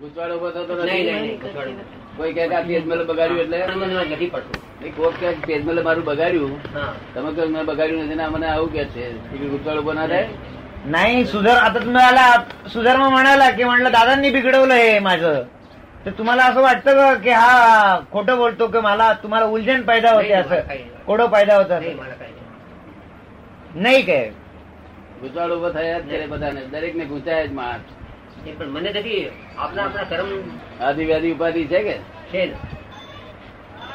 [0.00, 2.00] ગુચવાડો ઉભો થતો નહીં નહીં નથી નહીં ગુચવાડો નથી.
[2.16, 5.46] કોઈ કહે કે આ તેજમલે બગાડ્યું એટલે પણ મને નથી પડતું નહીં, કોક કહે કે
[5.48, 9.04] તેજમલે મારું બગાડ્યું હા તમે કહો મેં બગાડ્યું નથી ને આ મને આવું કે છે
[9.34, 10.28] એ ગુચવાડો ઉભો ના થાય
[10.94, 12.24] नाही सुधार आता तुम्ही आला
[12.72, 15.38] सुधारमा म्हणाला की म्हटलं दादांनी बिघडवलं हे माझं
[16.04, 17.48] तर तुम्हाला असं वाटतं का की हा
[18.12, 21.04] खोटं बोलतो की मला तुम्हाला उलझन पैदा होते नाही, मला असं काही नाही.
[21.08, 23.82] कोडं पैदा होतं નહીં મારા કાંઈ નહીં.
[23.82, 24.24] नाही काय
[25.22, 27.86] ગુચવાડો ઉભો થયા જ કરે બધાને દરેક ને ગુંચાય જ માણસ
[28.47, 30.25] એ પણ મને નથી આપણા આપણા કર્મ
[30.83, 31.97] આદિ ઉપાધિ છે કે?
[31.97, 32.53] છે ને.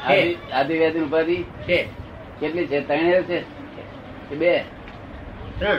[0.07, 1.43] આદિ- આદિ વ્યાધિ ઉપાધિ?
[1.43, 1.87] છે.
[2.39, 2.87] કેટલી છે?
[2.87, 3.41] ત્રણે છે?
[4.29, 4.63] કે બે?
[5.59, 5.75] ત્રણ.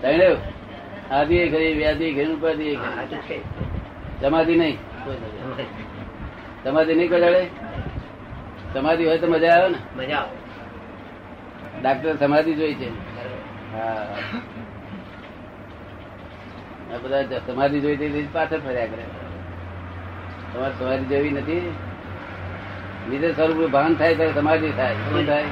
[0.00, 0.36] ત્રણે
[1.10, 2.76] આદિ ખરી વ્યાધિ એ ઉપાધિ
[4.20, 4.78] સમાધિ નહીં?
[6.64, 7.46] સમાધિ નહીં કરાડે
[8.74, 9.78] સમાધિ હોય તો મજા આવે ને?
[9.96, 11.82] મજા આવે.
[11.82, 12.88] ડાક્ટર સમાધિ જોઈ છે.
[13.72, 14.16] હા.
[16.96, 19.04] બધા તમારી જોઈ તે પાછળ ફર્યા કરે.
[20.54, 21.74] તમારે તમારી જેવી નથી.
[23.08, 24.94] બીજે સ્વરૂપ ભાન થાય ત્યારે તમારી થાય.
[24.94, 25.44] શું થાય?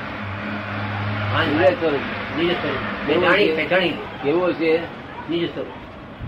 [1.74, 2.00] સ્વરૂપ.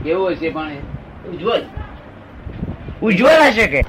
[0.05, 0.70] કેવું પણ
[1.30, 1.62] ઉજ્જવલ.
[3.02, 3.84] ઉજ્જવલ હશે કે?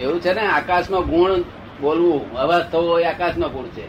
[0.00, 1.30] એવું છે ને આકાશનો ગુણ
[1.80, 2.34] બોલવું.
[2.34, 3.84] અવાજ થવો એ આકાશ નો ગુણ છે.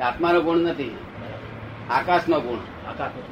[0.00, 0.96] આત્માનો ગુણ નથી.
[1.90, 2.58] આકાશ નો ગુણ.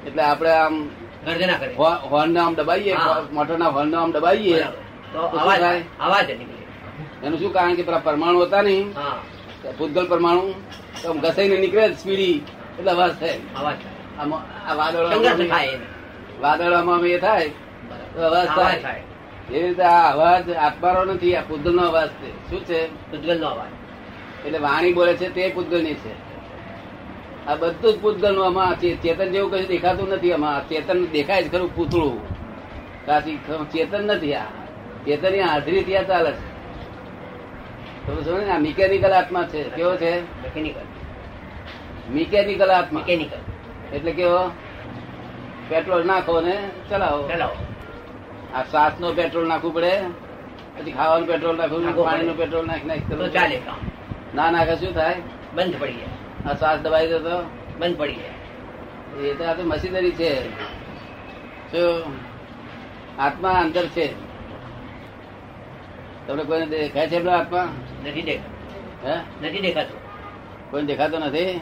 [0.06, 0.88] એટલે આપણે આમ
[1.26, 1.74] ગર્જના કરે
[2.12, 2.94] હોર્ન આમ દબાઈએ.
[3.36, 4.58] મોટરના હોર્ન આમ દબાઈએ
[5.12, 5.62] તો તો અવાજ
[6.06, 6.28] અવાજ
[7.24, 8.86] એનું શું કારણ કે પેલા પરમાણુ હતા નહીં
[9.78, 10.44] ભૂતગલ પરમાણુ
[11.02, 12.36] તો ઘસાઈને નીકળે સ્પીડી.
[12.78, 13.38] એટલે અવાજ થાય.
[13.58, 13.78] અવાજ
[14.68, 15.40] આ વાદળો સંઘર્ષ
[16.42, 17.48] વાદળામાં આમ એ થાય
[18.14, 19.02] તો અવાજ થાય.
[19.52, 22.30] એ રીતે આ અવાજ આત્મારો નથી આ પૂતગલ નો અવાજ છે.
[22.48, 22.80] શું છે?
[23.14, 23.72] ઉજ્જવલનો અવાજ.
[24.46, 26.12] એટલે વાણી બોલે છે તે પૂતગલની છે.
[27.48, 30.32] આ બધું જ પૂતગલનું આમાં ચેતન જેવું કશું દેખાતું નથી.
[30.32, 32.16] આમાં ચેતન દેખાય છે ખરું પૂતળું.
[33.06, 33.36] કાચી
[33.72, 34.46] ચેતન નથી આ.
[35.06, 36.52] ચેતનની હાજરી ત્યાં ચાલે છે.
[38.58, 39.62] મિકેનિકલ આત્મા છે.
[39.76, 40.12] કેવો છે?
[40.42, 40.86] મિકેનિકલ
[42.10, 43.00] મિકેનિકલ આત્મા.
[43.00, 43.40] મિકેનિકલ
[43.96, 44.40] એટલે કેવો?
[45.68, 46.56] પેટ્રોલ નાખો ને
[46.90, 47.22] ચલાવો.
[47.28, 47.56] ચલાવો.
[48.54, 49.92] આ શ્વાસ નો પેટ્રોલ નાખવું પડે.
[50.76, 53.56] પછી ખાવાનું પેટ્રોલ નાખવું પાણી નું પેટ્રોલ નાખી નાખી ચાલે
[54.34, 55.16] ના નાખે શું થાય.
[55.54, 56.11] બંધ પડી જાય.
[56.46, 60.50] આ શ્વાસ દબાઈ ગયો તો બંધ પડી જાય એ તો આ તો મશીનરી છે.
[61.72, 62.12] જો
[63.18, 64.12] આત્મા અંદર છે.
[66.26, 67.68] તમને કોઈને દેખાય છે પેલો આત્મા?
[68.06, 69.08] નથી દેખાતો.
[69.08, 69.48] હે?
[69.48, 69.98] નથી દેખાતો.
[70.70, 71.60] કોઈને દેખાતો નથી?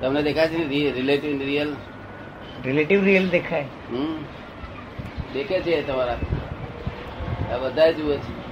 [0.00, 1.76] તમને દેખાય છે રિલેટિવ રિયલ
[2.64, 3.64] રિલેટિવ રિયલ દેખાય.
[3.90, 4.24] હમ.
[5.32, 6.18] દેખે છે તમારા.
[7.54, 8.44] આ બધા જુએ છે.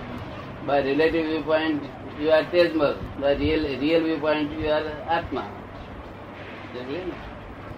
[0.67, 1.83] By relative view point
[2.22, 5.47] you are Tejmal by real real view point you are આત્મા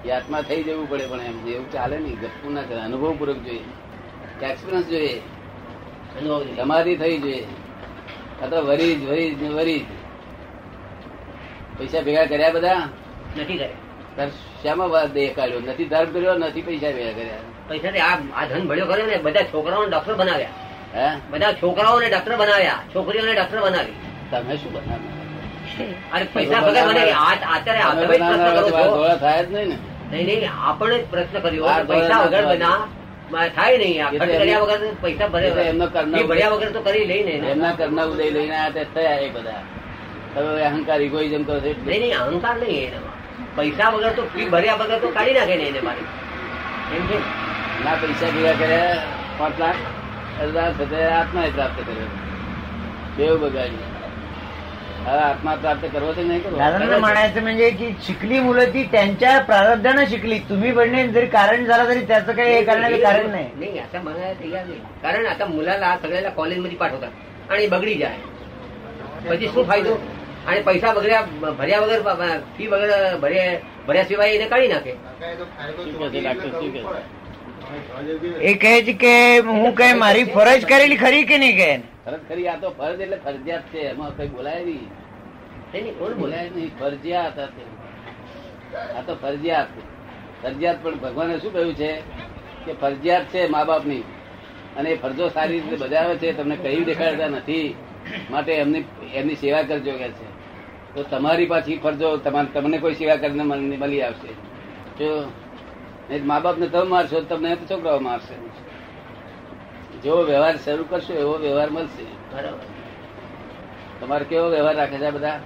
[0.05, 2.21] એ આત્મા થઈ જવું પડે પણ એમ એવું ચાલે નહીં.
[2.21, 3.60] ગપુ ના કરે અનુભવ પૂર્વક જોઈએ.
[4.43, 5.21] એક્સપિરિયન્સ જોઈએ.
[6.56, 7.47] સમાધિ થઈ જોઈએ.
[8.43, 9.84] આ તો વરીજ વરીજ ને વરીજ
[11.78, 12.75] પૈસા ભેગા કર્યા બધા?
[13.38, 14.28] નથી કર્યા.
[14.62, 15.60] શામાં વાત દેખાડ્યો?
[15.60, 16.34] નથી ધર્મ કર્યો?
[16.34, 17.37] નથી પૈસા ભેગા કર્યા?
[17.69, 20.49] પૈસા આ આ ધન ભળ્યો કર્યો ને બધા છોકરાઓને ડોક્ટર બનાવ્યા.
[20.94, 21.21] હે?
[21.31, 22.78] બધા છોકરાઓને ડોક્ટર બનાવ્યા.
[22.94, 23.93] છોકરીઓને ડોક્ટર બનાવી.
[24.31, 24.73] તમે શું?
[26.12, 27.12] અરે પૈસા વગર મને
[27.57, 27.81] અત્યારે
[28.91, 29.77] ધોળા થાય જ નહીં ને.
[30.11, 31.65] નહીં નહીં આપણે જ પ્રશ્ન કર્યો.
[31.89, 34.11] પૈસા વગર બના થાય નહીં.
[34.11, 38.05] તો ખર્ચ કર્યા વગર પૈસા ભરે એમનો કર્મ- ભર્યા વગર તો કરી લઈ એમના કરના
[38.05, 39.63] ઉદય લઈને આયા થયા એ બધા.
[40.37, 43.57] હવે અહંકાર ઇગોઇઝમ કરો નહીં નહીં અહંકાર નહીં એનામાં.
[43.57, 46.07] પૈસા વગર તો ફી ભર્યા વગર તો કાઢી નાખે ને એને મારી.
[46.97, 47.07] એમ
[47.84, 47.95] ના?
[47.95, 48.97] પૈસા ભેગા કર્યા
[49.39, 49.77] પાંચ લાખ
[50.43, 52.09] અરદાસ થતે આત્મા પ્રાપ્ત કર્યો.
[53.17, 53.94] બે બગાડી
[55.03, 58.84] હવે આત્મા પ્રાપ્ત કરવો છે કે નહીં કરવો दादांना म्हणायचं म्हणजे की शिकली मुलं ती
[58.92, 63.47] त्यांच्या प्रारब्धानं शिकली तुम्ही बनणे जरी कारण झालं तरी त्याचं काही हे करण्याचं कारण नाही
[63.56, 68.38] नाही आता म्हणायला तयार नाही कारण आता मुलाला सगळ्याला कॉलेजमध्ये पाठवतात आणि बगडी જાય
[69.28, 69.94] પછી શું ફાયદો
[70.47, 72.02] અને પૈસા બગડ્યા ભર્યા વગર
[72.52, 73.56] ફી વગર ભર્યા
[73.88, 74.94] ભર્યા સિવાય એને કાઢી નાખે
[75.78, 76.81] શું કહે છે ડાક્ટર શું કહે
[78.22, 79.14] છે એ કહે છે કે
[79.47, 81.70] હું કઈ મારી ફરજ કરેલી ખરી કે નહીં કે
[82.04, 85.98] ફરજ ખરી આ તો ફરજ એટલે ફરજિયાત છે એમાં કઈ બોલાય નહીં.
[85.98, 87.62] કોણ બોલાય નહીં ફરજિયાત આ તો.
[88.98, 89.66] આ તો ફરજિયાત.
[90.42, 91.92] ફરજિયાત પણ ભગવાને શું કહ્યું છે?
[92.66, 94.03] કે ફરજિયાત છે મા બાપની
[94.77, 97.74] અને એ ફરજો સારી રીતે બજાવે છે તમને કહી દેખાડતા નથી.
[98.30, 98.84] માટે એમની
[99.15, 100.27] એમની સેવા કરજો કે છે.
[100.95, 103.42] તો તમારી પાછી ફરજો તમારે તમને કોઈ સેવા કરીને
[103.77, 104.33] મળી આવશે.
[104.98, 105.33] જો
[106.24, 108.36] મા બાપને તમે મારશો તો તમને છોકરાઓ મારશે.
[110.04, 112.04] જેવો વ્યવહાર શરૂ કરશો એવો વ્યવહાર મળશે.
[112.04, 112.59] બરાબર.
[114.01, 115.41] તમારે કેવો વ્યવહાર રાખે છે બધા?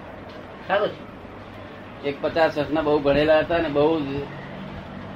[0.68, 1.08] સારું છે.
[2.08, 4.06] એક પચાસ વર્ષના બહુ ભણેલા હતા ને બહુ જ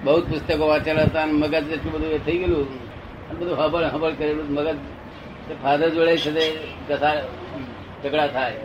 [0.05, 2.69] બહુ જ પુસ્તકો વાંચેલા હતા અને મગજ એટલું બધું એ થઈ ગયેલું
[3.31, 4.77] અને બધું હબળ હબળ કરેલું મગજ
[5.63, 6.51] ફાધર જોડે છે
[6.89, 7.15] કથા
[8.05, 8.57] ઝઘડા થાય.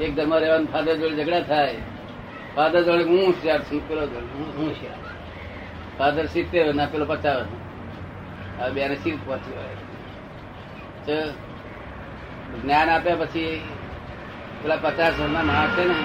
[0.00, 1.74] એક ઘરમાં રહેવાનું ફાધર જોડે ઝઘડા થાય.
[2.56, 4.94] ફાધર જોડે હું હોશિયાર છું પેલો હું હોશિયાર.
[5.98, 7.46] ફાધર સિત્તેર ના પેલો પચાસ
[8.58, 9.76] હવે બેને સીટ પહોંચી હોય.
[11.06, 11.16] તો
[12.62, 13.60] જ્ઞાન આપ્યા પછી
[14.62, 15.96] પેલા પચાસ વર્ષના માણસ છે ને.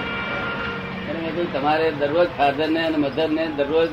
[1.08, 3.88] એને મેં તમારે દરરોજ ફાધર ને અને મધર ને દરરોજ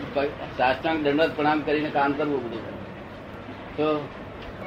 [0.58, 2.64] સાષ્ટાંગ દંડવત પ્રણામ કરીને કામ કરવું બધું
[3.78, 3.88] તો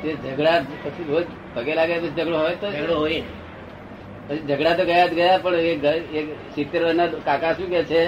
[0.02, 3.22] તે ઝઘડા પછી રોજ પગે લાગે તો ઝઘડો હોય તો ઝઘડો હોય
[4.28, 8.02] પછી ઝઘડા તો ગયા જ ગયા પણ એ એક સિત્તેર વર્ષના કાકા શું કે છે.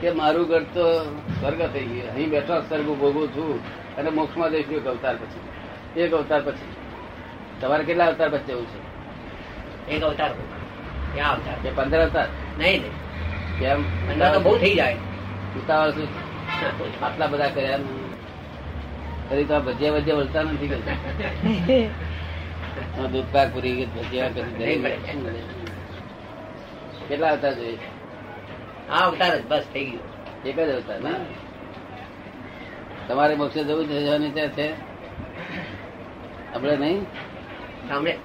[0.00, 1.04] કે મારું ઘર તો
[1.40, 2.14] સ્વર્ગ થઈ ગયું.
[2.14, 3.60] અહીં બેઠો સ્વર્ગ ભોગવું છું
[3.96, 6.00] અને મોક્ષમાં જઈશ એક અવતાર પછી.
[6.00, 6.76] એક અવતાર પછી.
[7.60, 8.80] તમારે કેટલા અવતાર પછી જવું છે?
[9.90, 10.30] એક અવતાર.
[11.14, 11.54] ક્યાં અવતાર?
[11.62, 12.26] કે પંદર અવતાર?
[12.58, 12.92] નહીં નહીં.
[13.60, 14.32] કેમ?
[14.32, 14.94] તો બહુ થઈ જાય.
[15.56, 16.08] ઉતાવળ શું?
[17.04, 17.78] આટલા બધા કર્યા.
[19.30, 20.96] ફરી તો આ ભજીયા ભજીયા વળતા નથી કરતા
[23.12, 24.72] દૂધ પાક પૂરી ગઈ ભજીયા કરી?
[27.08, 27.78] કેટલા અવતાર જોઈએ?
[28.90, 30.48] આ અવતાર જ બસ થઈ ગયો.
[30.48, 31.14] એક જ અવતાર ને
[33.08, 34.72] તમારે મોક્ષે જવું જવાની ત્યાં છે?
[36.54, 37.02] આપણે નહીં?
[37.88, 38.18] સાંભળે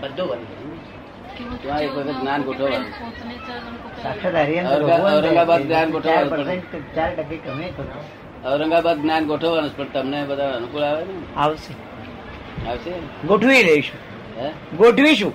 [0.00, 2.88] બધું ત્યાં એક વખત જ્ઞાન ગોઠવવાનું.
[5.16, 6.48] ઔરંગાબાદ જ્ઞાન ગોઠવવાનું.
[8.52, 9.26] ઔરંગાબાદ જ્ઞાન
[9.76, 11.36] પણ તમને બધા અનુકૂળ આવે ને?
[11.36, 11.72] આવશે.
[12.70, 12.92] આવશે?
[13.26, 13.98] ગોઠવી લઈશું.
[14.42, 14.50] હે?
[14.76, 15.32] ગોઠવીશું.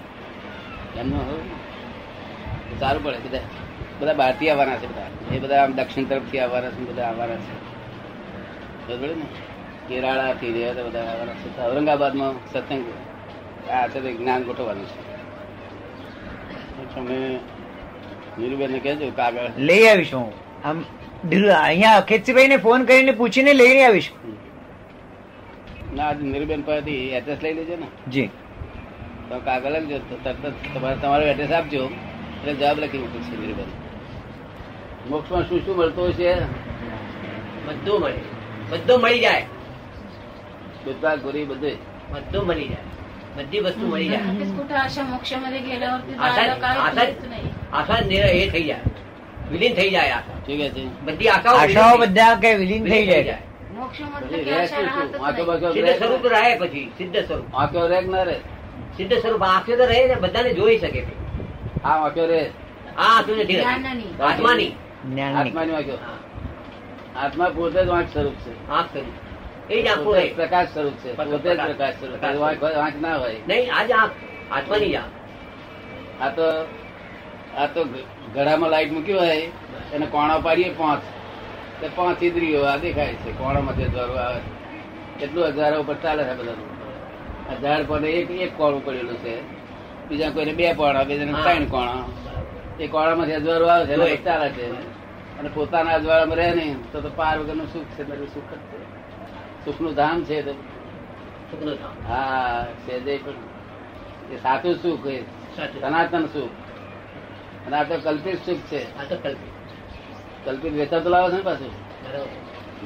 [0.98, 1.40] એમનું
[2.80, 3.38] સારું પડે બધા
[4.00, 5.36] બધા બહારથી આવવાના છે બધા.
[5.36, 7.66] એ બધા આમ દક્ષિણ તરફથી આવવાના છે બધા આવવાના છે.
[8.88, 9.26] બરોબર ને?
[9.88, 11.62] કેરાળાથી રહ્યા બધા આવવાના છે.
[11.62, 12.86] ઔરંગાબાદમાં સત્સંગ
[13.70, 15.16] આ છે જ્ઞાન ગોઠવવાનું છે.
[16.96, 17.40] તમે
[18.40, 20.34] નીરુબેનને કહેજો કાગળ લઈ આવીશું
[20.68, 20.84] આમ
[21.30, 24.38] ઢીલ- અહીંયા અખેતભાઈ ને ફોન કરીને પૂછીને લઈને આવીશું.
[25.96, 28.12] ના આજે નીરુબેન પાસેથી એડ્રેસ લઈ લેજો ને.
[28.12, 28.28] જી.
[29.30, 31.86] તો કાગળ લખજો તરત તમારે તમારું એડ્રેસ આપજો.
[31.86, 33.85] એટલે જવાબ લખી મૂકશે નીરુબેન
[35.10, 36.36] મોક્ષમાં શું શું મળતું છે
[37.66, 38.22] બધું મળે.
[38.70, 39.42] બધું મળી જાય.
[40.86, 41.72] જૂતા ગુરી બધું
[42.12, 42.84] બધું મળી જાય.
[43.38, 44.10] બધી વસ્તુ મળી
[48.50, 48.80] થઈ જાય.
[49.52, 49.90] વિલીન થઈ
[56.60, 58.38] પછી સિદ્ધ સ્વરૂપ આંખો રહે ના રહે?
[58.98, 61.06] સિદ્ધ સ્વરૂપ આંખ્યો તો રહે ને બધાને જોઈ શકે
[61.86, 62.42] આ આંખ્યો રહે.
[62.98, 63.62] આ આંખો નથી
[64.20, 64.72] આત્માની.
[67.16, 68.70] આત્મા પોતે જ વાંક સ્વરૂપ છે.
[68.70, 68.96] આંખ
[69.70, 71.16] એ જ આંખું પ્રકાશ સ્વરૂપ છે.
[71.16, 72.24] પોતે જ પ્રકાશ સ્વરૂપ
[72.64, 73.36] વાંક ના હોય.
[73.48, 74.12] નહીં આજ આંખ.
[74.52, 76.22] આત્માની જ આંખ.
[76.22, 76.44] આ તો
[77.58, 77.84] આ તો
[78.36, 79.38] ઘડામાં લાઈટ મૂકી હોય
[79.94, 81.02] એને કોણા પાડીએ પાંચ.
[81.82, 83.32] તે પાંચ ઇન્દ્રિયો આ દેખાય છે.
[83.32, 84.42] કોણામાં જે દ્વારો આવે.
[85.20, 86.70] કેટલું હજારો ઉપર ચાલે છે બધાનું.
[87.52, 89.36] હજાર પર એક એક કોણું પડેલું છે.
[90.10, 92.04] બીજા કોઈને બે કોણા બીજાને ત્રણ કોણા.
[92.80, 94.95] એ કોણામાંથી અજવાળું આવે છે ચાલે છે
[95.40, 98.96] અને પોતાના અજવાળામાં રહે નહીં તો તો પાર વગરનું સુખ છે એટલે સુખ જ છે.
[99.66, 100.52] સુખનું ધામ છે તો.
[102.08, 103.32] હા સહેજે પણ.
[104.34, 105.22] એ સાચું સુખ એ
[105.80, 106.50] સનાતન સુખ.
[107.68, 108.98] અને આ તો કલ્પિત સુખ છે.
[108.98, 110.46] આ તો કલ્પિત.
[110.46, 111.72] કલ્પિત વેચાતું લાવે છે ને પાછું?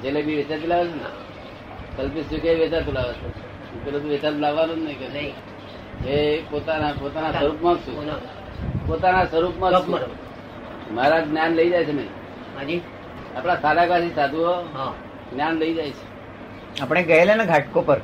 [0.01, 1.03] જલેબી વેચાતી લાવે છે ને?
[1.97, 3.27] કલ્પિત સુખ એ વેચાતું લાવે છે.
[3.85, 5.07] પેલું તો વેચાતું લાવવાનું જ નહીં કે.
[5.07, 5.33] નહીં.
[6.05, 8.05] એ પોતાના પોતાના સ્વરૂપમાં સુખ.
[8.87, 9.25] પોતાના.
[9.25, 9.89] સ્વરૂપમાં જ કપ સુખ.
[9.89, 10.07] મરો.
[10.91, 12.18] મારા જ્ઞાન લઈ જાય છે નહીં
[12.59, 12.81] હાજી.
[13.35, 14.93] આપણા સાદાગાથી સાધુઓ હા.
[15.33, 16.19] જ્ઞાન લઈ જાય છે.
[16.81, 17.97] આપણે ગયેલા ને ઘાટકો પર.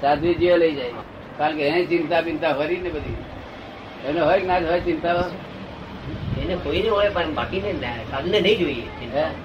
[0.00, 0.90] સાધ્વીજીઓ લઈ જાય.
[1.38, 3.16] કારણ કે એને ચિંતા બિંતા ફરી ને બધી.
[4.08, 5.24] એને હોય કે ના હોય ચિંતા
[6.42, 8.82] એને કોઈને હોય પણ બાકીને ના- સાધુને નહીં જોઈએ.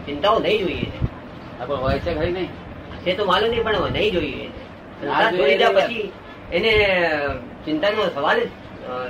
[0.05, 0.91] ચિંતાઓ નહીં જોઈએ
[1.62, 2.50] આપણે હોય છે ખરી નહીં?
[3.08, 4.50] એ તો માલુમ નહીં પણ નહીં જોઈએ
[5.72, 6.13] પછી
[6.53, 7.00] એને
[7.65, 8.48] ચિંતાનો સવાલ જ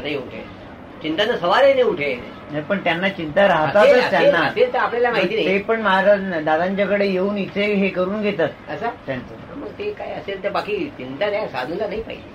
[0.03, 0.59] નહીં ઉઠે.
[1.02, 5.11] ચિંતાનો સવાલ નહીં ઉઠે એને नाही, पण त्यांना चिंता राहतातच असेल- त्यांना असेल तर आपल्याला
[5.11, 9.90] माहिती ते नाही पण महाराज दादांच्याकडे येऊन इथे हे करून घेतात असं त्यांचं मग ते
[9.93, 12.33] काय असेल तर बाकी चिंता त्या साधूला नाही पाहिजे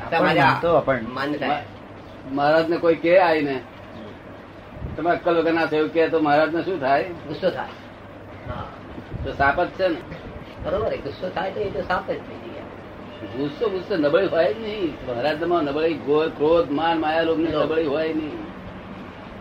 [0.00, 1.04] आता आपण माझ्या म्हणतो आपण.
[1.10, 1.64] मान्यता आहे
[2.30, 3.56] મહારાજ ને કોઈ કે આવીને
[4.96, 7.74] તમે અક્કલ વગર ના થયું કે તો મહારાજ ને શું થાય गुस्सो થાય
[8.48, 8.64] હા
[9.24, 10.00] તો સાપ જ છે ને
[10.64, 12.43] બરોબર आहे ગુસ્સો થાય તો એ તો સાપ જ થઈ ગયા
[13.37, 14.93] ગુસ્સો ગુસ્સો નબળી હોય જ નહીં.
[15.07, 15.99] મહારાજમાં નબળી
[16.37, 18.37] ક્રોધ માન માયા લોક નબળી હોય નહીં.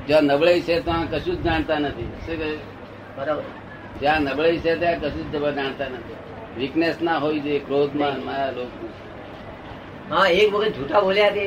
[0.07, 2.11] જ્યાં નબળી છે ત્યાં કશું જ જાણતા નથી.
[2.27, 2.51] શું કહે?
[3.17, 3.43] બરાબર.
[4.01, 6.19] જ્યાં નબળી છે ત્યાં કશું જ જાણતા નથી.
[6.57, 8.71] વીકનેસ ના હોવી જોઈએ ક્રોધ માન માયા લોક
[10.11, 11.45] હા એક વખત જૂઠા બોલ્યા તે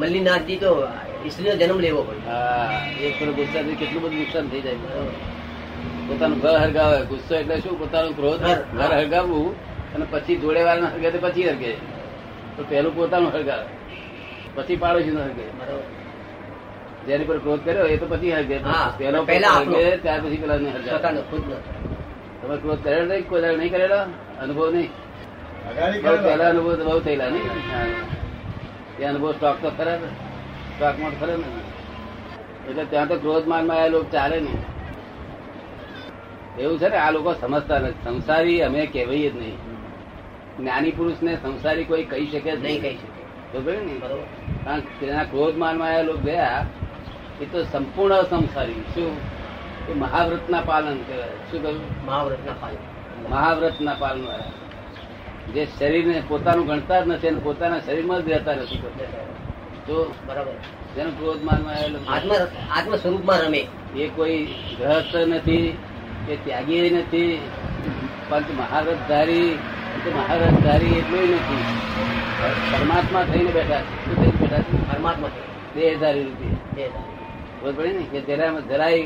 [0.00, 0.70] મલ્લીનાથજી તો
[1.24, 2.68] ઈસરીનો જન્મ લેવો પડે હા
[3.00, 5.04] એક પેલો ગુસ્સાથી કેટલું બધું નુકસાન થઈ જાય.
[6.08, 6.98] પોતાનું ઘર હરગાવે.
[7.06, 7.78] ગુસ્સો એટલે શું?
[7.78, 8.40] પોતાનું ક્રોધ
[8.74, 9.54] ઘર હરગાવવું.
[9.94, 11.72] અને પછી જોડે વાળા હરગે તો પછી હરગે
[12.56, 13.62] તો પેલું પોતાનું સરકાર
[14.56, 15.84] પછી પાડોશી નો સરખે બરોબર.
[17.06, 18.56] જેની પર ક્રોધ કર્યો એ તો પછી હરગે
[18.98, 19.58] પેલો પહેલા
[20.02, 21.22] ત્યાર પછી પેલા ને નો
[22.40, 24.00] તમે ક્રોધ કરેલો નહીં કોઈ દાડો નહીં કરેલો?
[24.42, 24.90] અનુભવ નહીં?
[26.02, 27.46] પેલા પહેલા અનુભવ તો બહુ થયેલા નહીં?
[28.98, 30.08] એ અનુભવ સ્ટોક તો ખરા ને
[30.74, 31.48] સ્ટોકમાં ખરે ને.
[32.68, 34.60] એટલે ત્યાં તો ક્રોધ માનમાં આ લોકો ચાલે નહીં.
[36.58, 38.00] એવું છે ને આ લોકો સમજતા નથી.
[38.04, 39.58] સંસારી અમે કહેવાય જ નહીં.
[40.58, 43.76] જ્ઞાની પુરુષ ને સંસારી કોઈ કહી શકે નહીં કહી શકે.
[43.76, 43.98] ને?
[43.98, 44.22] બરોબર.
[44.64, 46.66] કારણ કે તેના ક્રોધ માનમાં લોકો ગયા
[47.40, 49.16] એ તો સંપૂર્ણ સંસારી શું?
[49.88, 51.28] એ મહાવ્રત ના પાલન કહેવાય.
[51.28, 52.06] શું કહ્યું?
[52.06, 52.76] મહાવ્રતના પાલન.
[53.30, 54.26] મહાવ્રત ના પાલન
[55.54, 58.82] જે શરીરને પોતાનું ગણતા જ નથી અને પોતાના શરીરમાં જ રહેતા નથી
[59.86, 60.52] તો બરાબર.
[60.96, 62.32] જેનું ક્રોધ માનમાં આવેલો આત્મ
[62.70, 63.66] આત્મ સ્વરૂપમાં રમે.
[63.96, 64.46] એ કોઈ
[64.78, 65.78] ગ્રહસ્થ નથી
[66.28, 67.40] એ ત્યાગી નથી.
[68.28, 69.58] પંચ મહાવ્રતધારી
[69.97, 71.63] કે મહાવ્રતધારી એટલું નથી
[72.71, 75.31] પરમાત્મા થઈને બેઠા છે શું થઈને બેઠા છે પરમાત્મા
[75.75, 76.85] દેહધારી રૂપે છે
[77.55, 79.03] ખબર પડી ને કે જરામાં જરાય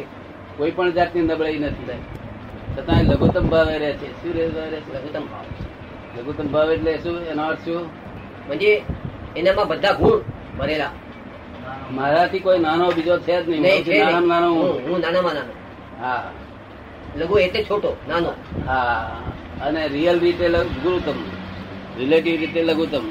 [0.57, 1.99] કોઈ પણ જાતની નબળાઈ નથી
[2.73, 5.45] છતાં એ લઘુત્તમ ભાવે રહે છે શું રહે રહે છે લઘુત્તમ ભાવ
[6.17, 7.83] લઘુત્તમ ભાવ એટલે શું એનો અર્થ શું
[8.47, 8.71] म्हणजे
[9.35, 10.19] એનામાં બધા ગુણ
[10.57, 10.91] ભરેલા
[11.91, 14.61] મારાથી કોઈ નાનો બીજો છે જ નહીં નહીં, છે સૌથી નાનામાં નાનો નહીં.
[14.61, 14.81] હું.
[14.81, 15.53] હું હું નાનામાં નાનો
[15.99, 16.23] હા
[17.17, 18.29] લઘુ એટલે છોટો નાનો
[18.65, 19.09] હા
[19.62, 20.48] અને રિયલ રીતે
[20.84, 21.18] ગુરુતમ
[21.98, 23.04] રિલેટિવ રીતે લઘુત્તમ.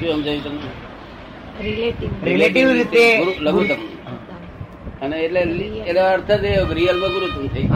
[0.00, 0.70] શું સમજાયું તમને?
[2.24, 3.80] રિલેટિવ રીતે લઘુત્તમ.
[5.02, 5.40] અને એટલે
[5.86, 7.68] એનો અર્થ જ એ રિયલમાં ગુરુત્વ થઈ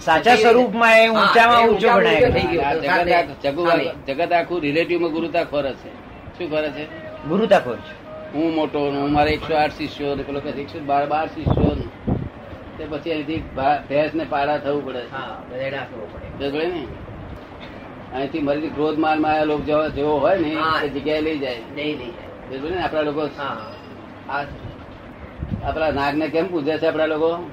[0.00, 3.24] સાચા સ્વરૂપમાં એ ઊંચામાં ઊંચો ગણાય
[4.06, 5.88] જગત આખું રિલેટિવમાં ગુરુતા ખોર છે.
[6.38, 6.84] શું ખોર છે?
[7.28, 8.04] ગુરુતા ખોર છે.
[8.32, 11.83] હું મોટો હું મારે એકસો આઠ શિષ્યો પેલો એકસો બાર બાર શિષ્યો
[12.78, 13.42] તે પછી અહીંથી
[13.88, 15.00] ભેંસ ને પાડા થવું પડે.
[15.00, 16.66] છે પડે.
[16.66, 16.86] ને?
[18.14, 21.62] અહીંથી મરી ક્રોધ માલમાં આયા લોકો જેવો- જેવો હોય ને એ જગ્યાએ લઈ જાય.
[22.70, 23.28] ને આપડા લોકો?
[25.64, 27.50] આપડા નાગ ને કેમ પૂજે છે આપડા લોકો?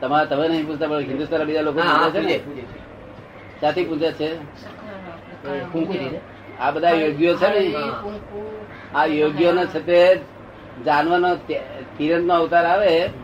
[0.00, 2.38] તમારા તમે નહીં પૂછતા પણ હિન્દુસ્તાન બીજા લોકો પૂજે છે ને?
[3.60, 4.34] ક્યાંથી પૂજે છે?
[6.58, 7.74] આ બધા યોગ્યો છે ને.
[8.94, 10.16] આ યોગ્યો ને છતે
[10.84, 11.36] જાનવરનો
[11.98, 13.23] તિરંત નો અવતાર આવે.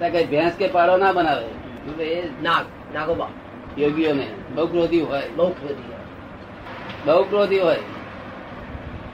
[0.00, 2.04] કઈ ભેંસ કે પાડો ના બનાવે.
[2.04, 3.28] એ નાગ નાગોબા.
[3.78, 4.28] યોગીઓને.
[4.54, 5.22] બહુ ક્રોધી હોય.
[5.36, 5.92] બહુ ખોદી
[7.04, 7.78] બહુ ક્રોધી હોય.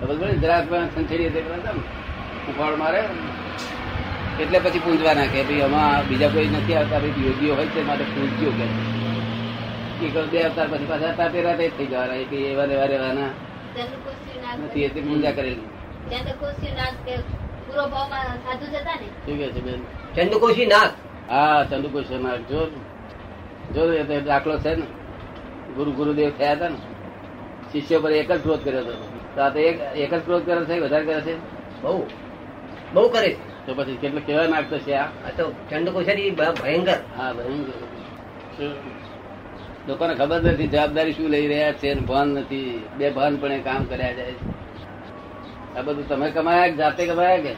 [0.01, 0.29] ખબર?
[0.29, 3.05] જરાક પણ સંછેડી ઉફાળ મારે.
[4.41, 5.43] એટલે પછી પૂંજવા નાખે.
[5.43, 6.99] ભાઈ આમાં બીજા કોઈ નથી આવતા.
[6.99, 10.07] ભાઈ યોગીઓ હોય છે માટે પૂજજો કે.
[10.07, 12.15] એ કહું બે અવતાર પછી પાછા તાપે રાતે જ થઈ જવાના.
[12.31, 13.27] કે એવા રેવા રેવાના
[14.65, 15.61] નથી એટલે પૂજા કરેલી.
[17.73, 19.07] પૂરો ભાવમાં સાધુ જતા ને?
[19.07, 19.81] શું કે છે બેન.
[20.17, 20.89] ચંદુકોશી નાગ
[21.31, 22.67] હા ચંદુકુશર જો
[23.75, 24.87] જો એ તો દાખલો છે ને.
[25.75, 26.77] ગુરુ ગુરુદેવ થયા હતા ને.
[27.73, 28.93] શિષ્ય પર એક જ ક્રોધ કર્યો હતો.
[29.35, 31.35] તો આ તો એક એક જ ક્રોધ કરે છે વધારે કરે છે?
[31.83, 32.07] બહુ.
[32.93, 33.67] બહુ કરે છે.
[33.67, 35.05] તો પછી કેટલો કેવા નાખતો છે આ?
[35.05, 36.99] આ તો ચંદુકોશરી ભયંકર.
[37.17, 38.71] હા ભયંકર.
[39.89, 42.85] લોકોને ખબર નથી જવાબદારી શું લઈ રહ્યા છે ભાન નથી.
[42.99, 44.52] બે ભાન પણ એ કામ કર્યા જાય છે.
[45.79, 47.55] આ બધું તમે કમાયા કે જાતે કમાયા કે?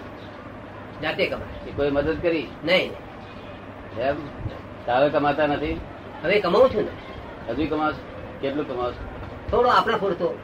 [1.02, 1.72] જાતે કમાય.
[1.76, 2.46] કોઈ મદદ કરી?
[2.64, 2.92] નહીં.
[4.00, 4.14] એમ?
[4.86, 5.80] તાવે કમાતા નથી?
[6.24, 7.52] હવે કમાવું છું ને.
[7.52, 8.20] હજુ કમાવશો?
[8.40, 9.08] કેટલું કમાવશો?
[9.50, 10.38] થોડો આપણે પૂરતો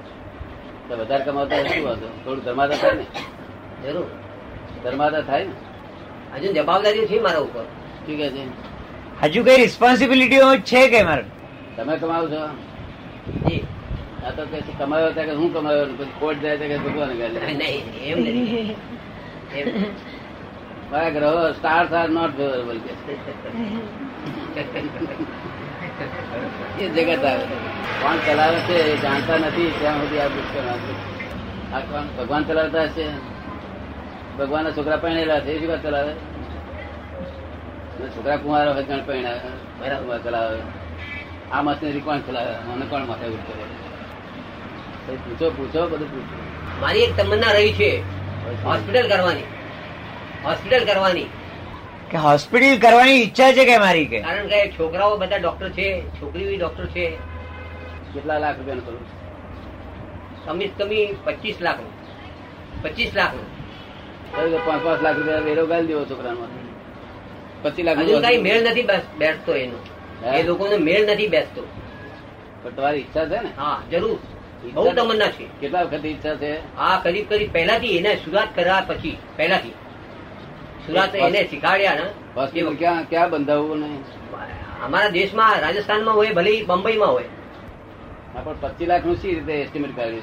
[0.88, 0.96] તો.
[0.96, 2.06] વધારે કમાવતા શું વાંધો?
[2.24, 3.06] થોડું ધર્માદા થાય ને?
[3.82, 4.06] જરૂર.
[4.84, 5.52] ધર્માદા થાય ને?
[6.34, 7.62] હજુ જવાબદારી છે મારા ઉપર.
[7.62, 8.46] શું કે છે?
[9.22, 11.24] હજુ કઈ રિસ્પોન્સિબિલિટીઓ છે કે મારે?
[11.76, 12.46] તમે કમાવ છો
[13.48, 13.66] જી.
[14.26, 17.10] આ તો કે કમાયો ત્યાં કે હું કમાયો પછી ખોટ જાય કે ભગવાન
[20.90, 22.94] મારા ગ્રહો સ્ટાર્સ આર નોટ ફેવરેબલ કે.
[26.78, 27.44] એ જગત આવે
[28.02, 30.68] કોણ ચલાવે છે એ જાણતા નથી ત્યાં સુધી આ પુષ્કળ.
[31.74, 33.10] આ કોણ ભગવાન ચલાવતા હશે?
[34.38, 36.14] ભગવાનના છોકરા પહેણેલા છે એ શું ચલાવે?
[38.14, 39.40] છોકરા કુંવારો હોય પહેણાવે
[39.80, 40.62] બરાબર ચલાવે.
[41.52, 42.54] આ મશીનરી કોણ ચલાવે?
[42.68, 43.79] મને કોણ માથે ઉઠ કરે
[45.16, 46.42] પૂછો પૂછો બધું પૂછો.
[46.80, 47.96] મારી એક તમન્ના રહી છે
[48.64, 49.42] હોસ્પિટલ કરવાની.
[50.44, 51.26] હોસ્પિટલ કરવાની.
[52.10, 54.20] કે હોસ્પિટલ કરવાની ઈચ્છા છે કે મારી કે?
[54.20, 57.10] કારણ કે છોકરાઓ બધા ડોક્ટર છે છોકરીઓ ડોક્ટર છે.
[58.14, 59.00] કેટલા લાખ રૂપિયાનું કરું?
[60.46, 61.76] કમી કમી પચીસ લાખ
[62.82, 63.34] પચીસ લાખ
[64.66, 66.46] પાંચ પાંચ લાખ રૂપિયા વેરો ગાલ દેવો છોકરાનો.
[67.62, 70.30] પચીસ લાખ હજુ કઈ મેળ નથી બેસ- બેસતો એનો.
[70.30, 71.66] એ લોકોનો મેળ નથી બેસતો.
[72.62, 73.48] પણ તમારી ઈચ્છા છે ને?
[73.56, 74.18] હા જરૂર.
[74.64, 75.44] બહુ તમન્ના છે.
[75.60, 76.76] કેટલા વખત ઈચ્છા છે?
[76.76, 79.74] આ કરીબ કરીબ પહેલાથી એને સુરાત કર્યા પછી પહેલાથી.
[80.86, 83.98] સુરાત એને શીખાડ્યા ને ક્યાં ક્યાં બંધાવવું ને?
[84.84, 87.24] અમારા દેશમાં રાજસ્થાનમાં હોય ભલે બંબઈમાં હોય.
[88.44, 90.22] પણ પચીસ લાખનું શી રીતે એસ્ટિમેટ કાઢ્યું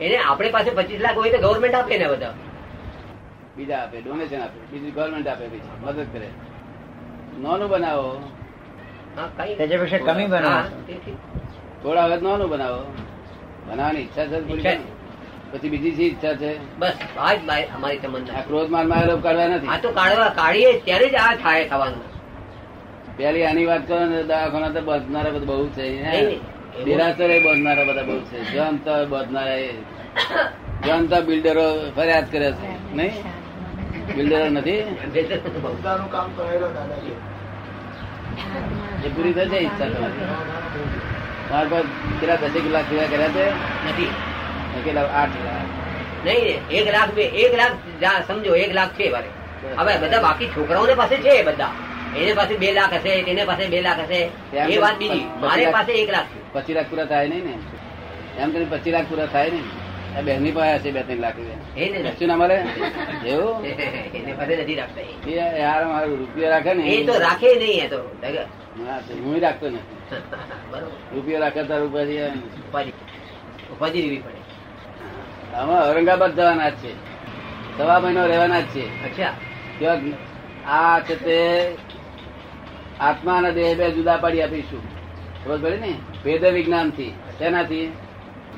[0.00, 2.34] એને આપણી પાસે પચીસ લાખ હોય તો ગવર્મેન્ટ આપે ને બધા.
[3.56, 6.28] બીજા આપે ડોનેશન આપે બીજી ગવર્મેન્ટ આપે બીજી મદદ કરે.
[7.38, 8.30] નોનું બનાવો.
[9.16, 9.54] હા કઈ
[9.98, 10.82] કમી બનાવો.
[11.82, 12.94] થોડા વખત નોનું બનાવો.
[13.68, 14.70] બનાવવાની ઈચ્છા છે ઈચ્છા
[15.52, 16.78] પછી બીજી શી ઈચ્છા છે?
[16.78, 17.38] બસ આ જ
[17.74, 22.16] અમારી તમન્ના ક્રોધ મારમાં આરોપ કાઢવા આ તો કાઢવા કાઢીએ ત્યારે જ આ થાય થવાનું.
[23.16, 28.02] પેલી આની વાત કરો ને દવાખાના તો બધનારા બધા બહુ છે નહીં, એ એવું- બધા
[28.02, 28.52] બહુ છે.
[28.52, 29.68] જંત બાંધનારા એ.
[30.86, 32.94] જનતા બિલ્ડરો ફરિયાદ કરે છે.
[32.94, 33.12] નહીં?
[34.16, 34.82] બિલ્ડરો નથી?
[35.62, 36.30] બધાનું કામ
[39.08, 41.05] પૂરી થશે ઈચ્છા તમારી.
[41.48, 41.84] તમારા પર
[42.20, 43.44] કેટલા દસેક લાખ સેવા કર્યા છે?
[43.88, 44.10] નથી.
[44.84, 45.36] કેટલા આઠ
[46.24, 49.30] નહીં એક લાખ બે એક લાખ જા સમજો એક લાખ છે મારે.
[49.78, 51.72] હવે બધા બાકી છોકરાઓને પાસે છે બધા.
[52.16, 54.20] એને પાસે બે લાખ હશે એને પાસે બે લાખ હશે.
[54.74, 55.26] એ વાત બીજી.
[55.40, 57.54] મારે પાસે એક લાખ પચીસ લાખ પૂરા થાય નહીં ને
[58.42, 59.66] એમ કરીને પચીસ લાખ પૂરા થાય નહીં.
[60.24, 62.14] બેની પાસે હશે બે ત્રણ લાખ રૂપિયા.
[62.18, 62.56] શું ના મળે?
[63.26, 63.64] એવું?
[64.18, 65.04] એને પાસે નથી રાખતા.
[65.60, 68.00] યાર મારું રૂપિયા રાખે ને એ તો રાખે નહીં એ તો.
[68.86, 68.98] હા,
[69.44, 69.95] રાખતો નથી.
[71.14, 72.90] રૂપિયો રાખે તાર ઉપાધિ ઉપાધિ.
[73.72, 75.56] ઉપાધિ લેવી પડે.
[75.56, 76.92] અમે ઔરંગાબાદ જવાના છે.
[77.78, 79.20] સવા મહિનો રહેવાના જ છે.
[79.20, 79.34] અચ્છા.
[80.68, 81.68] આ છે તે
[83.00, 84.82] આત્મા અને દેહ બે જુદા પાડી આપીશું.
[85.44, 85.98] ખબર પડી ને?
[86.24, 87.92] ભેદ વિજ્ઞાનથી શેનાથી?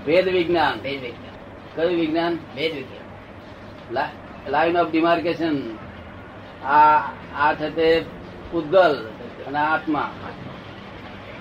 [0.06, 0.80] ભેદ વિજ્ઞાન.
[0.80, 1.76] ભેદ વિજ્ઞાન.
[1.76, 2.34] કયું વિજ્ઞાન?
[2.34, 4.08] ભેદ વિજ્ઞાન.
[4.50, 5.76] લાઈન ઓફ ડિમાર્કેશન
[6.64, 6.98] આ
[7.38, 8.04] આ છે તે
[8.50, 9.08] પૂતગલ
[9.46, 10.12] અને આત્મા.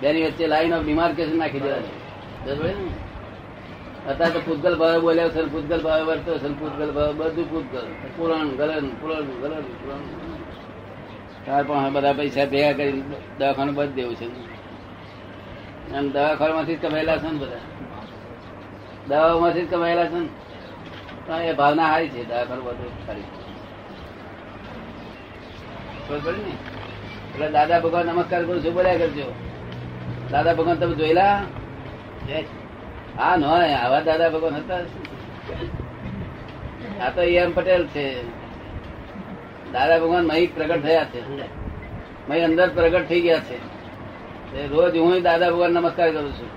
[0.01, 3.07] બેની વચ્ચે લાઈન ઓફ ડિમાર્કેશન નાખી દેવા છે?
[4.07, 7.87] અત્યારે તો પૂતગલ ભાવે બોલ્યો છે પૂતગલ ભાવે વર્તો છે પૂતગલ ભાવે બધું પૂતગલ
[8.17, 9.99] પુરાણ, ગલન પુરાણ ગલન, પુરાણ.
[11.45, 13.03] તાર પણ બધા પૈસા ભેગા કરી
[13.37, 14.25] દવાખાનું બધ દેવું છે.
[15.93, 17.57] એમ દવાખાનામાંથી જ કમાયેલા છે ને બધા?
[19.07, 20.27] દવાઓમાંથી જ કમાયેલા છે ને?
[21.27, 23.47] પણ એ ભાવના સારી છે, દવાખાનું બધું સારી છે.
[26.31, 26.49] ને?
[27.33, 29.46] એટલે દાદા ભગવાન નમસ્કાર કરું છું, બોલ્યા કરજો.
[30.31, 31.41] દાદા ભગવાન તમે જોયેલા?
[33.17, 33.35] હા?
[33.35, 34.77] ન, આવા દાદા ભગવાન હતા.
[37.05, 38.23] આ તો એમ પટેલ છે.
[39.71, 41.29] દાદા ભગવાન મહી પ્રગટ થયા છે.
[42.29, 43.57] મહી અંદર પ્રગટ થઈ ગયા છે.
[44.67, 46.49] રોજ હું દાદા ભગવાન નમસ્કાર કરું છું.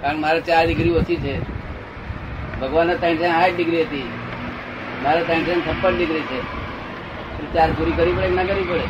[0.00, 1.40] કારણ મારે ચાર ડિગ્રી ઓછી છે.
[2.60, 4.08] ભગવાન ત્રણસો આઠ ડિગ્રી હતી.
[5.02, 6.40] મારે ત્રણસો છપ્પન ડિગ્રી છે.
[7.54, 8.80] ચાર પૂરી કરવી પડે ના કરવી પડે?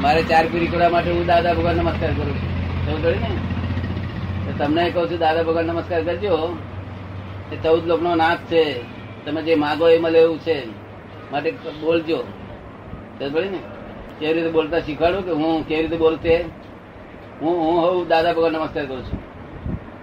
[0.00, 2.55] મારે ચાર પૂરી કરવા માટે હું દાદા ભગવાન નમસ્કાર કરું છું.
[2.92, 3.36] ને?
[4.58, 6.58] તમને કહું છું, દાદા ભગવાન નમસ્કાર કરજો.
[7.52, 8.80] એ ચૌદ લોકનો નાથ છે.
[9.26, 10.66] તમે જે માગો એ મળે એવું છે,
[11.32, 12.24] માટે બોલજો.
[13.20, 13.58] ને?
[14.18, 16.44] કેવી રીતે બોલતા શીખવાડું કે હું કેવી રીતે બોલતે?
[17.40, 19.20] હું હું હોઉં દાદા ભગવાન નમસ્કાર કરું છું.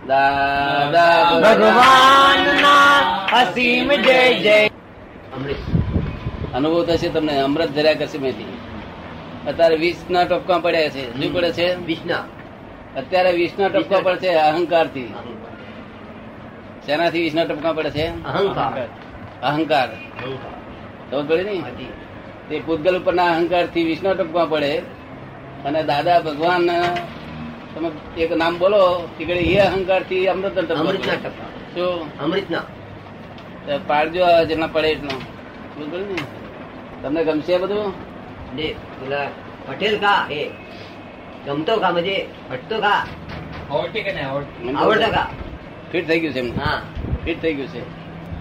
[0.07, 2.65] દાદા ભગવાન
[3.35, 4.67] અસીમ જય જય.
[6.53, 8.57] અનુભવ થશે તમને, અમૃત ધર્યા કરશે મેથી.
[9.47, 11.23] અત્યારે વીસ ના ટપકા પડ્યા છે.
[11.23, 11.85] શું પડે છે?
[11.85, 12.23] વિષ્ણા
[12.99, 15.09] અત્યારે વીસ નો ટપકો પડે છે અહંકારથી
[16.85, 18.05] શેનાથી વીસ નો ટપકા પડે છે?
[18.29, 18.87] અહંકાર.
[19.43, 19.89] અહંકાર.
[21.09, 21.85] ખબર પડી ને?
[22.49, 24.71] તે પૂતગલ ઉપરના અહંકારથી વિષ્ણુ ટપકા પડે
[25.65, 26.65] અને દાદા ભગવાન
[27.73, 28.81] તમે એક નામ બોલો
[29.17, 30.57] તીકડે એ અહંકારથી અમૃત
[32.19, 32.63] અમૃતના
[33.87, 35.13] પાડજો જેટલા પડે એટલો.
[37.01, 37.89] તમને ગમશે બધું?
[38.55, 38.67] ને
[39.67, 40.43] પટેલ કા એ?
[41.45, 42.15] ગમતો કા મજે
[42.51, 43.01] હટતો કા
[43.71, 45.09] આવડતો?
[45.11, 45.27] કા
[45.91, 46.79] ફિટ થઈ ગયું છે હા.
[47.25, 47.81] ફિટ થઈ ગયું છે.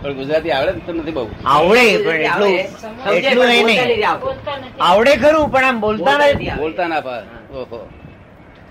[0.03, 1.25] પણ ગુજરાતી આવડે તો નથી બહુ.
[1.47, 2.53] આવડે પણ એટલું
[3.17, 4.05] એટલું નહીં
[4.81, 6.51] આવડે ખરું પણ આમ બોલતા નથી.
[6.57, 7.27] બોલતા ના પાડ.
[7.55, 7.81] ઓહો.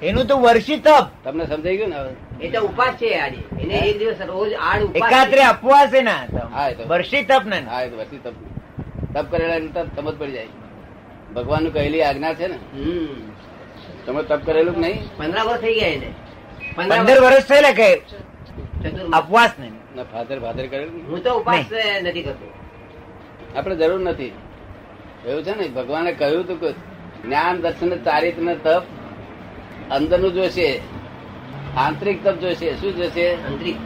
[0.02, 2.12] એનું તો વર્ષી તપ તમને સમજાઈ ગયું ને હવે?
[2.41, 3.39] એ તો ઉપવાસ છે આજે.
[3.62, 6.22] એને એક દિવસ રોજ આડ ઉપવાસ એકાત્રે અપવાસ છે ના
[6.54, 6.84] હા, તો.
[6.88, 7.60] વર્ષી તપ ને.
[7.67, 8.36] હા તો વર્ષી તપ
[9.13, 10.50] તપ કરેલા તપ સમજ પડી જાય.
[11.36, 12.58] ભગવાનનું કહેલી આજ્ઞા છે ને?
[12.74, 13.31] હમ.
[14.12, 15.17] તમે તપ કરેલું કે નહીં?
[15.17, 16.10] પંદર વર્ષ થઈ ગયા એને.
[16.76, 17.89] પંદર વર્ષ થયેલા કે
[19.13, 19.74] અપવાસ નહીં?
[19.95, 21.65] ના ફાધર ફાધર કરેલું હું તો ઉપવાસ
[22.02, 22.47] નથી કરતો.
[23.56, 24.32] આપણે જરૂર નથી.
[25.26, 25.67] એવું છે ને?
[25.67, 26.71] ભગવાને કહ્યું હતું કે
[27.26, 28.84] જ્ઞાન દર્શન ચારિત્ર ને તપ
[29.91, 30.69] અંદરનું જોશે.
[31.78, 32.74] આંતરિક તપ જોશે.
[32.76, 33.26] શું જોશે?
[33.34, 33.78] આંતરિક.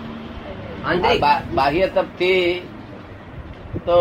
[0.86, 1.22] આંતરિક.
[1.54, 2.68] બાહ્ય તપથી
[3.86, 4.00] તો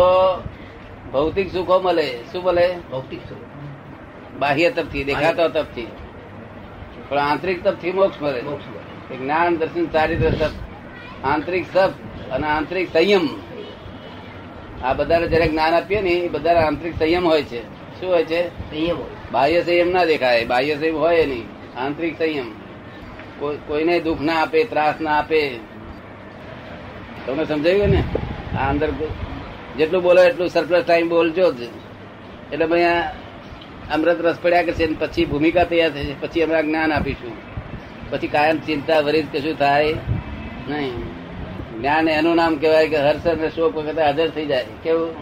[1.13, 2.07] ભૌતિક સુખો મળે.
[2.31, 2.67] શું મળે?
[2.91, 3.43] ભૌતિક સુખ.
[4.39, 5.87] બાહ્ય તપથી દેખાતો તપથી
[7.09, 8.41] પણ આંતરિક તપથી મોક્ષ મળે
[9.17, 10.51] જ્ઞાન દર્શન ચારિત્ર તપ
[11.23, 11.91] આંતરિક તપ
[12.31, 13.29] અને આંતરિક સંયમ.
[14.83, 17.63] આ બધાને જયારે જ્ઞાન આપીએ ને એ બધા આંતરિક સંયમ હોય છે.
[18.01, 18.47] શું હોય છે?
[18.47, 19.09] સંયમ હોય.
[19.31, 20.45] બાહ્ય સંયમ ના દેખાય.
[20.45, 21.47] બાહ્ય સંયમ હોય નહીં.
[21.79, 22.51] આંતરિક સંયમ.
[23.39, 25.59] કોઈ- કોઈને દુઃખ ના આપે ત્રાસ ના આપે.
[27.25, 28.03] તમને સમજાયું ને?
[28.57, 28.91] આ અંદર
[29.77, 31.61] જેટલું બોલો એટલું સરપ્લસ ટાઈમ બોલજો જ.
[32.53, 32.81] એટલે ભાઈ
[33.93, 37.33] અમૃત રસ પડ્યા કરશે પછી ભૂમિકા તૈયાર થશે પછી અમે જ્ઞાન આપીશું.
[38.09, 39.93] પછી કાયમ ચિંતા વરિત કશું થાય?
[40.69, 41.15] નહીં.
[41.79, 44.65] જ્ઞાન એનું નામ કહેવાય કે હર્ષ અને શોક વખતે હાજર થઈ જાય.
[44.83, 45.15] કેવું?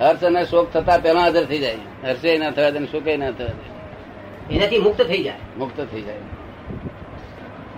[0.00, 1.76] હર્ષ અને શોક થતા પહેલા હાજર થઈ જાય.
[2.04, 4.54] હર્ષે ના થવા દે શોકે ના થવા દે.
[4.54, 5.36] એનાથી મુક્ત થઈ જાય.
[5.58, 6.16] મુક્ત થઈ જાય.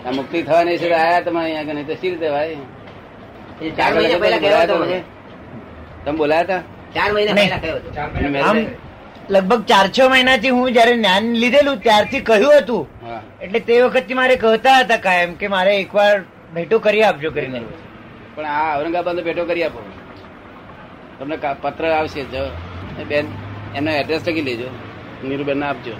[0.07, 2.57] આ મુક્તિ થવાની છે આયા તમે અહીંયા આગળ નહીં તો સી રીતે ભાઈ?
[6.05, 6.13] તમે.
[6.13, 6.63] બોલાયા હતા?
[6.95, 8.86] ચાર મહિના પહેલા કહેવો હતો.
[9.35, 12.83] લગભગ ચાર છ મહિનાથી હું જયારે જ્ઞાન લીધેલું ત્યારથી કહ્યું હતું
[13.45, 16.15] એટલે તે વખતથી મારે કહેતા હતા કાયમ કે મારે એકવાર
[16.55, 17.61] ભેટો કરી આપજો કરીને.
[18.37, 19.81] પણ આ ઔરંગાબાદ ભેટો કરી આપો.
[21.19, 22.45] તમને પત્ર આવશે જો.
[23.11, 23.27] બેન
[23.79, 24.69] એનો એડ્રેસ લખી લેજો.
[25.29, 25.95] નીરુબેન આપજો.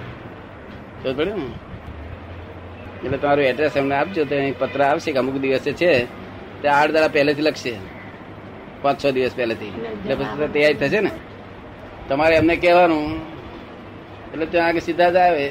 [1.01, 1.43] તો પડ્યું
[3.03, 5.91] એટલે તમારું એડ્રેસ એમને આપજો તો પત્ર આવશે કે અમુક દિવસે છે
[6.61, 7.73] તે આઠ દાડા પહેલેથી લખશે.
[8.83, 9.73] પાંચ છ દિવસ પહેલેથી.
[9.93, 11.11] એટલે પછી તૈયારી થશે ને?
[12.09, 13.21] તમારે એમને કહેવાનું.
[14.33, 15.47] એટલે ત્યાં આગળ સીધા જ આવે.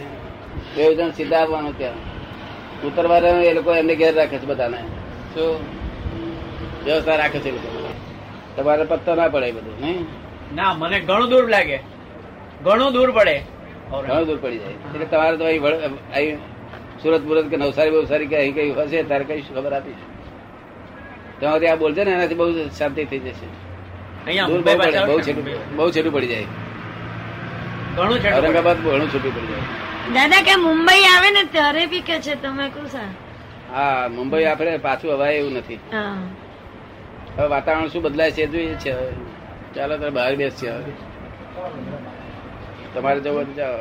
[0.77, 2.17] બે જણ સીધા આવવાનું ત્યાં.
[2.87, 4.79] ઉતરવા એ લોકો એમને ઘેર રાખે છે બધાને.
[5.35, 5.61] શું?
[6.85, 7.95] વ્યવસ્થા રાખે છે લોકો.
[8.57, 10.07] તમારે પત્તો ના પડે બધું નહીં?
[10.55, 11.79] ના મને ઘણું દૂર લાગે.
[12.65, 13.43] ઘણું દૂર પડે.
[13.91, 14.73] ઘણું દૂર પડી જાય.
[14.73, 15.63] એટલે તમારે તો અહીં
[16.13, 16.37] અહીં
[17.03, 19.95] સુરત મુરત કે નવસારી બવસારી કે અહીં કઈ હશે તારે કઈ ખબર આપીશ.
[21.41, 23.66] તમારે આ બોલશે ને એનાથી બહુ શાંતિ થઈ જશે.
[24.27, 25.45] અહીંયા બહુ બહુ છેટું
[25.77, 26.49] બહુ છેટું પડી જાય.
[27.97, 29.67] ઘણું ઔરંગાબાદ ઘણું છૂટું પડી જાય.
[30.17, 33.11] દાદા કે મુંબઈ આવે ને ત્યારે બી કે છે તમે કુસા?
[33.75, 35.81] હા મુંબઈ આપણે પાછું હવાય એવું નથી.
[37.37, 38.95] હવે વાતાવરણ શું બદલાય છે એ જોઈએ છે.
[39.75, 40.93] ચાલો તો બહાર બેસશે હવે.
[42.95, 43.75] તમારે જવું જાવ